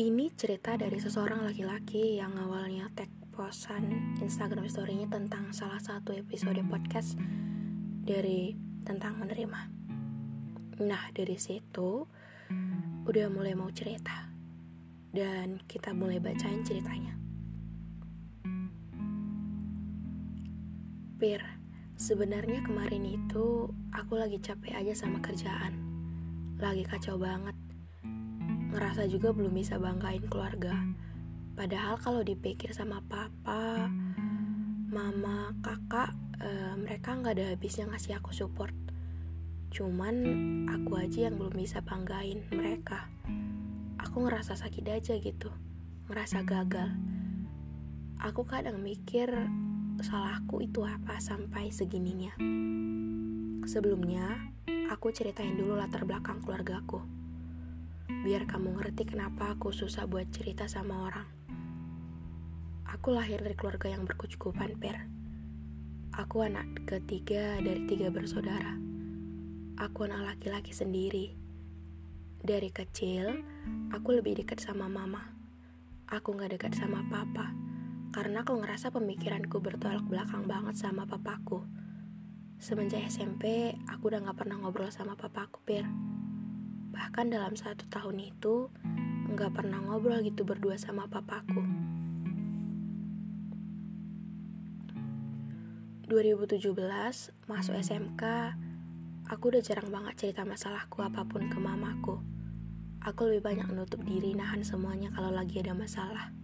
[0.00, 6.56] Ini cerita dari seseorang laki-laki yang awalnya tag posan Instagram story-nya tentang salah satu episode
[6.72, 7.20] podcast
[8.00, 9.60] dari tentang menerima.
[10.88, 12.08] Nah, dari situ
[13.04, 14.24] udah mulai mau cerita.
[15.12, 17.20] Dan kita mulai bacain ceritanya.
[21.20, 21.44] Pir,
[22.00, 25.76] sebenarnya kemarin itu aku lagi capek aja sama kerjaan.
[26.56, 27.59] Lagi kacau banget
[28.70, 30.78] ngerasa juga belum bisa banggain keluarga.
[31.58, 33.90] Padahal kalau dipikir sama papa,
[34.86, 38.72] mama, kakak, e, mereka nggak ada habisnya ngasih aku support.
[39.74, 40.14] Cuman
[40.70, 43.10] aku aja yang belum bisa banggain mereka.
[43.98, 45.50] Aku ngerasa sakit aja gitu,
[46.06, 46.94] ngerasa gagal.
[48.22, 49.28] Aku kadang mikir
[50.00, 52.32] salahku itu apa sampai segininya.
[53.66, 54.54] Sebelumnya,
[54.88, 57.19] aku ceritain dulu latar belakang keluargaku
[58.26, 61.28] biar kamu ngerti kenapa aku susah buat cerita sama orang.
[62.90, 64.96] Aku lahir dari keluarga yang berkecukupan, Per.
[66.18, 68.74] Aku anak ketiga dari tiga bersaudara.
[69.78, 71.32] Aku anak laki-laki sendiri.
[72.42, 73.46] Dari kecil,
[73.94, 75.32] aku lebih dekat sama mama.
[76.10, 77.54] Aku gak dekat sama papa,
[78.10, 81.62] karena aku ngerasa pemikiranku bertolak belakang banget sama papaku.
[82.58, 85.86] Semenjak SMP, aku udah gak pernah ngobrol sama papaku, Per.
[86.90, 88.70] Bahkan dalam satu tahun itu,
[89.30, 91.62] nggak pernah ngobrol gitu berdua sama papaku.
[96.10, 96.66] 2017,
[97.46, 98.22] masuk SMK,
[99.30, 102.18] aku udah jarang banget cerita masalahku apa pun ke mamaku.
[103.06, 106.34] Aku lebih banyak menutup diri nahan semuanya kalau lagi ada masalah.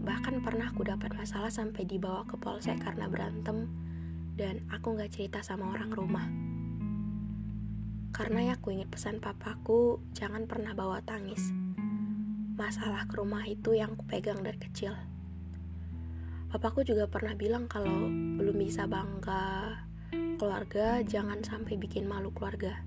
[0.00, 3.68] Bahkan pernah aku dapat masalah sampai dibawa ke polsek karena berantem
[4.34, 6.53] dan aku nggak cerita sama orang rumah.
[8.14, 11.50] Karena ya aku ingat pesan papaku, jangan pernah bawa tangis.
[12.54, 14.94] Masalah ke rumah itu yang aku pegang dari kecil.
[16.46, 18.06] Papaku juga pernah bilang kalau
[18.38, 19.82] belum bisa bangga
[20.38, 22.86] keluarga, jangan sampai bikin malu keluarga.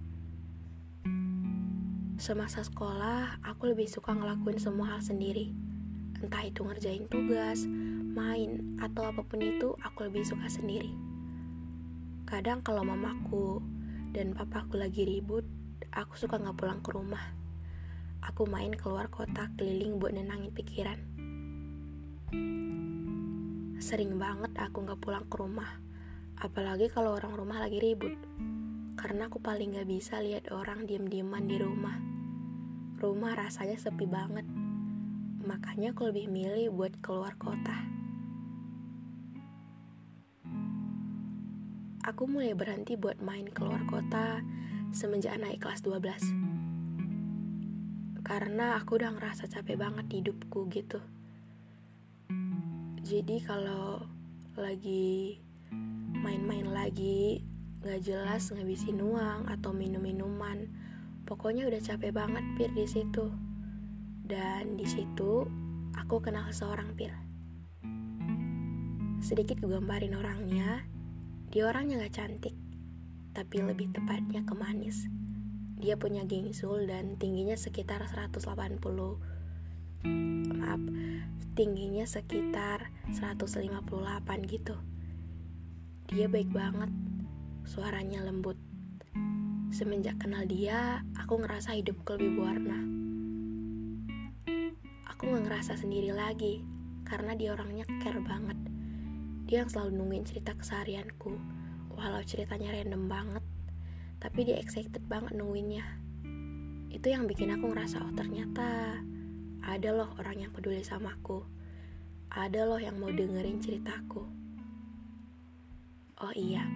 [2.16, 5.52] Semasa sekolah, aku lebih suka ngelakuin semua hal sendiri.
[6.24, 7.68] Entah itu ngerjain tugas,
[8.16, 10.96] main, atau apa pun itu, aku lebih suka sendiri.
[12.24, 13.60] Kadang kalau mamaku
[14.16, 15.44] dan papaku lagi ribut,
[15.92, 17.36] aku suka nggak pulang ke rumah.
[18.24, 21.00] Aku main keluar kota keliling buat nenangin pikiran.
[23.78, 25.80] Sering banget aku nggak pulang ke rumah,
[26.40, 28.16] apalagi kalau orang rumah lagi ribut.
[28.98, 31.98] Karena aku paling nggak bisa lihat orang diem-dieman di rumah.
[32.98, 34.44] Rumah rasanya sepi banget,
[35.46, 37.97] makanya aku lebih milih buat keluar kota.
[42.08, 44.40] Aku mulai berhenti buat main keluar kota
[44.96, 48.24] semenjak naik kelas 12.
[48.24, 51.04] Karena aku udah ngerasa capek banget hidupku gitu.
[53.04, 54.08] Jadi kalau
[54.56, 55.44] lagi
[56.16, 57.44] main-main lagi,
[57.84, 60.64] nggak jelas ngabisin uang atau minum-minuman,
[61.28, 63.36] pokoknya udah capek banget pir di situ.
[64.24, 65.44] Dan di situ
[65.92, 67.12] aku kenal seorang pir.
[69.20, 70.88] Sedikit gue gambarin orangnya,
[71.48, 72.56] dia orangnya gak cantik,
[73.32, 75.08] tapi lebih tepatnya kemanis.
[75.80, 78.44] Dia punya gengsul dan tingginya sekitar 180
[80.52, 80.82] maaf,
[81.56, 83.64] tingginya sekitar 158
[84.52, 84.76] gitu.
[86.12, 86.92] Dia baik banget,
[87.64, 88.60] suaranya lembut.
[89.72, 92.80] Semenjak kenal dia, aku ngerasa hidupku lebih berwarna.
[95.16, 96.60] Aku gak ngerasa sendiri lagi,
[97.08, 98.57] karena dia orangnya care banget
[99.48, 101.40] dia yang selalu nungguin cerita keseharianku,
[101.96, 103.44] walau ceritanya random banget,
[104.20, 105.88] tapi dia excited banget nungguinnya.
[106.92, 109.00] Itu yang bikin aku ngerasa, oh ternyata
[109.64, 111.48] ada loh orang yang peduli sama aku.
[112.28, 114.28] Ada loh yang mau dengerin ceritaku.
[116.20, 116.68] Oh iya,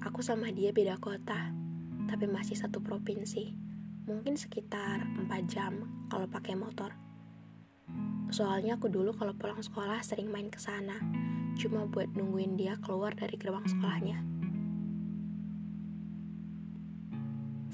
[0.00, 1.52] aku sama dia beda kota,
[2.08, 3.52] tapi masih satu provinsi.
[4.08, 6.96] Mungkin sekitar 4 jam kalau pakai motor.
[8.32, 11.23] Soalnya aku dulu kalau pulang sekolah sering main ke sana
[11.54, 14.18] cuma buat nungguin dia keluar dari gerbang sekolahnya.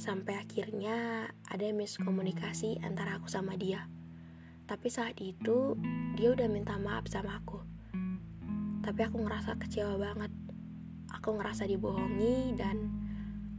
[0.01, 3.85] Sampai akhirnya ada miskomunikasi antara aku sama dia.
[4.65, 5.77] Tapi saat itu
[6.17, 7.61] dia udah minta maaf sama aku.
[8.81, 10.33] Tapi aku ngerasa kecewa banget.
[11.21, 12.89] Aku ngerasa dibohongi dan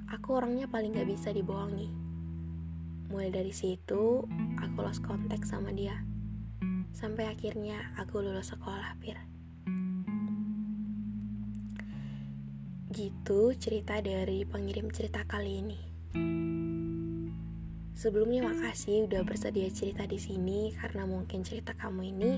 [0.10, 1.94] aku orangnya paling gak bisa dibohongi.
[3.14, 4.26] Mulai dari situ,
[4.58, 6.02] aku lost kontak sama dia.
[6.90, 9.31] Sampai akhirnya aku lulus sekolah, Pir.
[13.02, 15.80] Gitu cerita dari pengirim cerita kali ini.
[17.98, 22.32] Sebelumnya makasih udah bersedia cerita di sini karena mungkin cerita kamu ini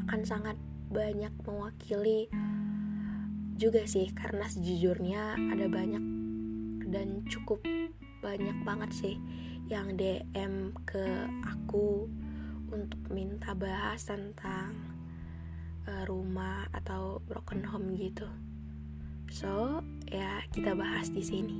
[0.00, 0.56] akan sangat
[0.88, 2.32] banyak mewakili
[3.60, 6.04] juga sih karena sejujurnya ada banyak
[6.88, 7.60] dan cukup
[8.24, 9.20] banyak banget sih
[9.68, 11.04] yang DM ke
[11.44, 12.08] aku
[12.72, 14.72] untuk minta bahas tentang
[15.84, 18.47] uh, rumah atau broken home gitu.
[19.28, 21.58] So, ya kita bahas di sini.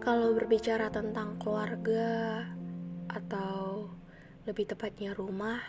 [0.00, 2.42] Kalau berbicara tentang keluarga
[3.06, 3.92] atau
[4.48, 5.60] lebih tepatnya rumah,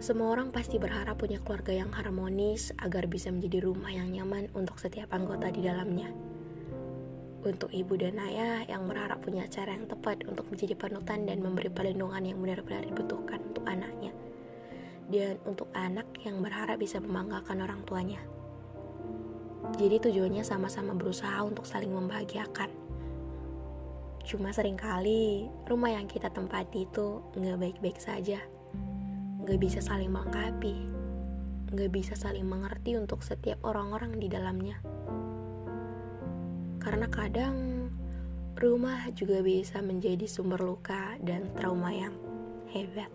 [0.00, 4.80] semua orang pasti berharap punya keluarga yang harmonis agar bisa menjadi rumah yang nyaman untuk
[4.80, 6.25] setiap anggota di dalamnya.
[7.46, 11.70] Untuk ibu dan ayah yang berharap punya cara yang tepat untuk menjadi panutan dan memberi
[11.70, 14.10] perlindungan yang benar-benar dibutuhkan untuk anaknya.
[15.06, 18.18] Dan untuk anak yang berharap bisa membanggakan orang tuanya.
[19.78, 22.86] Jadi tujuannya sama-sama berusaha untuk saling membahagiakan
[24.26, 28.42] Cuma sering kali rumah yang kita tempati itu nggak baik-baik saja.
[29.38, 30.74] Nggak bisa saling melengkapi.
[31.70, 34.82] Nggak bisa saling mengerti untuk setiap orang-orang di dalamnya.
[36.86, 37.90] Karena kadang
[38.54, 42.14] rumah juga bisa menjadi sumber luka dan trauma yang
[42.70, 43.10] hebat.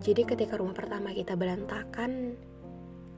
[0.00, 2.40] Jadi ketika rumah pertama kita berantakan,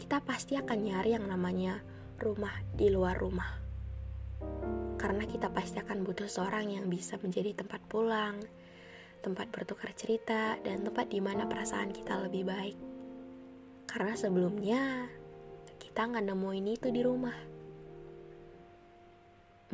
[0.02, 1.78] kita pasti akan nyari yang namanya
[2.18, 3.62] rumah di luar rumah.
[4.98, 8.42] Karena kita pasti akan butuh seorang yang bisa menjadi tempat pulang,
[9.22, 12.78] tempat bertukar cerita, dan tempat di mana perasaan kita lebih baik.
[13.86, 15.06] Karena sebelumnya
[15.90, 17.34] kita nggak nemuin itu di rumah.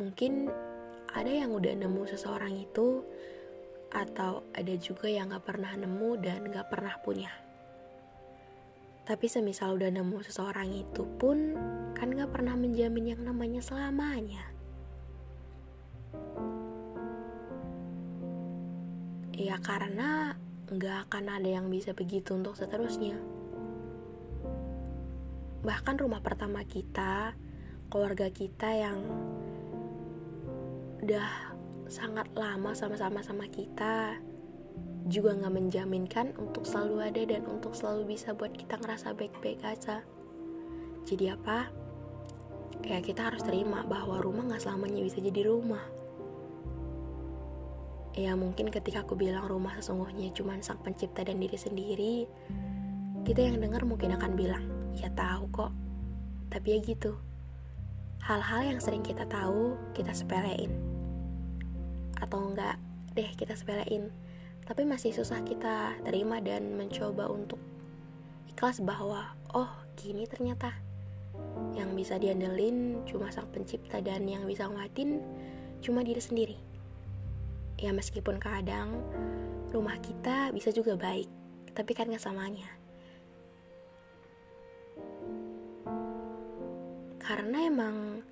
[0.00, 0.48] Mungkin
[1.12, 3.04] ada yang udah nemu seseorang itu,
[3.92, 7.28] atau ada juga yang gak pernah nemu dan gak pernah punya.
[9.04, 11.52] Tapi semisal udah nemu seseorang itu pun
[11.92, 14.40] kan gak pernah menjamin yang namanya selamanya.
[19.36, 20.32] Ya karena
[20.72, 23.35] gak akan ada yang bisa begitu untuk seterusnya.
[25.66, 27.34] Bahkan rumah pertama kita,
[27.90, 29.02] keluarga kita yang
[31.02, 31.58] udah
[31.90, 34.14] sangat lama sama-sama sama kita,
[35.10, 40.06] juga nggak menjaminkan untuk selalu ada dan untuk selalu bisa buat kita ngerasa baik-baik aja.
[41.02, 41.66] Jadi apa?
[42.86, 45.82] Ya kita harus terima bahwa rumah nggak selamanya bisa jadi rumah.
[48.14, 52.14] Ya mungkin ketika aku bilang rumah sesungguhnya cuma sang pencipta dan diri sendiri,
[53.26, 55.72] kita yang dengar mungkin akan bilang, ya tahu kok.
[56.50, 57.14] Tapi ya gitu.
[58.24, 60.72] Hal-hal yang sering kita tahu, kita sepelein.
[62.18, 62.80] Atau enggak
[63.16, 64.12] deh kita sepelein
[64.68, 67.56] tapi masih susah kita terima dan mencoba untuk
[68.52, 70.76] ikhlas bahwa oh gini ternyata
[71.72, 75.24] yang bisa diandelin cuma sang pencipta dan yang bisa nguatin
[75.80, 76.58] cuma diri sendiri
[77.80, 79.00] ya meskipun kadang
[79.72, 81.30] rumah kita bisa juga baik
[81.72, 82.68] tapi kan gak samanya
[87.26, 88.22] karena emang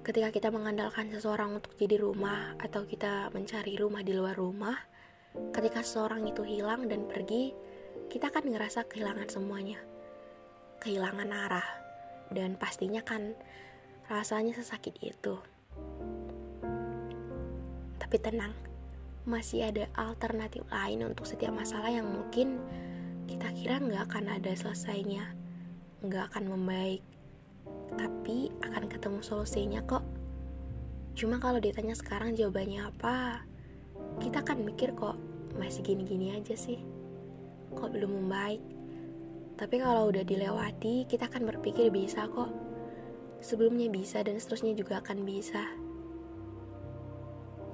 [0.00, 4.76] ketika kita mengandalkan seseorang untuk jadi rumah atau kita mencari rumah di luar rumah
[5.52, 7.52] ketika seseorang itu hilang dan pergi,
[8.08, 9.78] kita kan ngerasa kehilangan semuanya.
[10.80, 11.68] Kehilangan arah.
[12.28, 13.36] Dan pastinya kan
[14.08, 15.36] rasanya sesakit itu.
[18.00, 18.56] Tapi tenang,
[19.28, 22.60] masih ada alternatif lain untuk setiap masalah yang mungkin
[23.28, 25.36] kita kira nggak akan ada selesainya,
[26.00, 27.04] nggak akan membaik,
[27.98, 30.06] tapi akan ketemu solusinya kok.
[31.18, 33.42] Cuma kalau ditanya sekarang jawabannya apa,
[34.22, 35.18] kita kan mikir kok
[35.58, 36.78] masih gini-gini aja sih.
[37.74, 38.62] Kok belum membaik.
[39.58, 42.54] Tapi kalau udah dilewati kita akan berpikir bisa kok.
[43.42, 45.66] Sebelumnya bisa dan seterusnya juga akan bisa.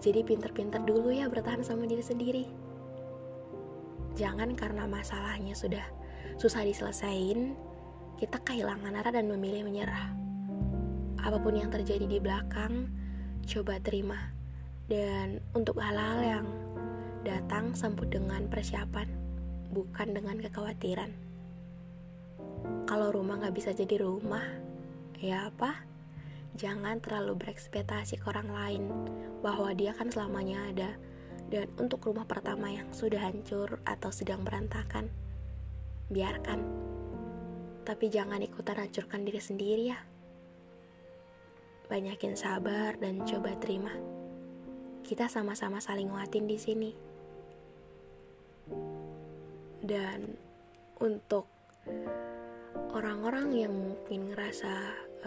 [0.00, 2.45] Jadi pinter-pinter dulu ya bertahan sama diri sendiri.
[4.16, 5.85] Jangan karena masalahnya sudah
[6.37, 7.57] susah diselesain
[8.21, 10.14] kita kehilangan arah dan memilih menyerah
[11.25, 12.92] apa pun yang terjadi di belakang
[13.49, 14.35] coba terima
[14.85, 16.47] dan untuk hal-hal yang
[17.25, 19.09] datang sambut dengan persiapan
[19.73, 21.11] bukan dengan kekhawatiran.
[22.85, 24.44] Kalau rumah gak bisa jadi rumah,
[25.18, 25.83] ya apa?
[26.54, 28.83] Jangan terlalu berekspektasi ke orang lain
[29.40, 30.90] bahwa dia kan selamanya ada.
[31.44, 35.12] Dan untuk rumah pertama yang sudah hancur atau sedang berantakan,
[36.09, 36.61] biarkan.
[37.85, 40.00] Tapi jangan ikutan hancurkan diri sendiri ya.
[41.87, 43.93] Banyakin sabar dan coba terima.
[45.05, 46.91] Kita sama-sama saling nguatin di sini.
[49.85, 50.33] Dan
[51.05, 51.45] untuk
[52.97, 54.73] orang-orang yang mungkin ngerasa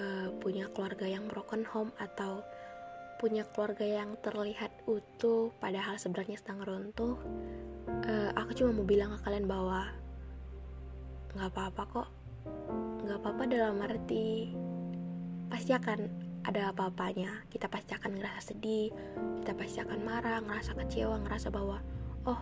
[0.02, 2.42] uh, punya keluarga yang broken home atau
[3.18, 7.18] punya keluarga yang terlihat utuh padahal sebenarnya sedang runtuh,
[8.06, 9.90] uh, aku cuma mau bilang ke kalian bahwa
[11.34, 12.10] nggak apa-apa kok,
[13.04, 14.52] nggak apa-apa dalam arti
[15.48, 17.44] pasti akan ada apa-apanya.
[17.52, 18.92] Kita pasti akan ngerasa sedih
[19.48, 21.80] kita pasti akan marah ngerasa kecewa ngerasa bahwa
[22.28, 22.42] oh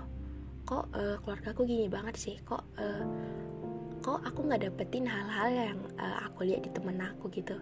[0.66, 2.42] kok uh, keluarga aku gini banget sih?
[2.42, 3.06] Kok uh,
[4.02, 7.62] kok aku nggak dapetin hal-hal yang uh, aku lihat di temen aku gitu?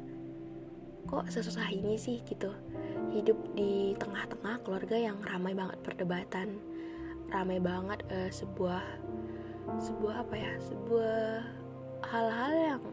[1.11, 2.23] Kok sesusah ini sih?
[2.23, 2.47] Gitu.
[3.11, 6.63] Hidup di tengah-tengah keluarga yang ramai banget perdebatan
[7.27, 8.79] ramai banget uh, sebuah
[9.75, 10.55] sebuah apa ya?
[10.63, 11.23] Sebuah
[12.09, 12.83] hal-hal yang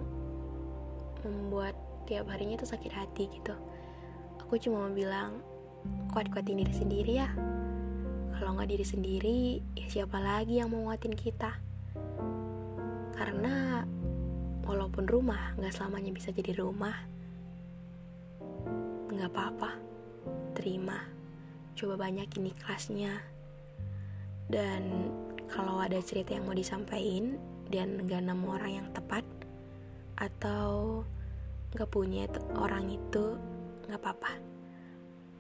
[1.27, 1.75] membuat
[2.07, 3.55] tiap harinya tuh sakit hati gitu.
[4.43, 5.43] Aku cuma mau bilang
[6.11, 7.31] kuat-kuatin diri sendiri ya.
[8.35, 9.39] Kalau nggak diri sendiri
[9.77, 11.61] ya siapa lagi yang mau nguatin kita?
[13.15, 13.85] Karena
[14.65, 16.97] walaupun rumah nggak selamanya bisa jadi rumah.
[19.13, 19.77] Nggak apa-apa
[20.57, 20.99] terima.
[21.77, 23.23] Coba banyak ini kelasnya
[24.51, 25.15] dan
[25.47, 27.39] kalau ada cerita yang mau disampaikan
[27.71, 29.23] dan nggak nemu orang yang tepat
[30.19, 31.01] atau
[31.73, 33.39] gak punya orang itu
[33.89, 34.37] gak apa-apa.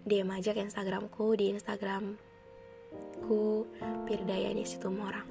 [0.08, 2.16] DM aja Instagramku di Instagramku
[4.08, 4.64] Pirdayani
[5.04, 5.28] orang.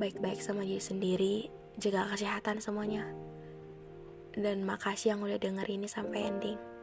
[0.00, 1.46] Baik-baik sama diri sendiri
[1.78, 3.06] jaga kesehatan semuanya.
[4.34, 6.73] Dan makasih yang udah denger ini sampai ending